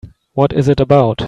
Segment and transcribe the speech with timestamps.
[0.33, 1.19] What is it about?